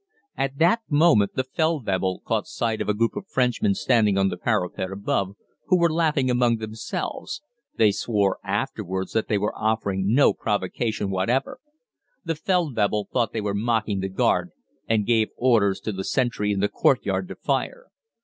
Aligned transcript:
At 0.35 0.57
that 0.57 0.81
moment 0.89 1.35
the 1.35 1.43
Feldwebel 1.43 2.23
caught 2.25 2.47
sight 2.47 2.81
of 2.81 2.89
a 2.89 2.93
group 2.95 3.15
of 3.15 3.27
Frenchmen 3.27 3.75
standing 3.75 4.17
on 4.17 4.29
the 4.29 4.35
parapet 4.35 4.91
above, 4.91 5.35
who 5.67 5.77
were 5.77 5.93
laughing 5.93 6.27
among 6.27 6.57
themselves 6.57 7.43
(they 7.77 7.91
swore 7.91 8.39
afterwards 8.43 9.13
that 9.13 9.27
they 9.27 9.37
were 9.37 9.55
offering 9.55 10.11
no 10.11 10.33
provocation 10.33 11.11
whatever). 11.11 11.59
The 12.25 12.33
Feldwebel 12.33 13.09
thought 13.13 13.31
they 13.31 13.41
were 13.41 13.53
mocking 13.53 13.99
the 13.99 14.09
guard, 14.09 14.49
and 14.87 15.05
gave 15.05 15.29
orders 15.37 15.79
to 15.81 15.91
the 15.91 16.03
sentry 16.03 16.51
in 16.51 16.61
the 16.61 16.67
courtyard 16.69 17.27
to 17.27 17.35
fire. 17.35 17.85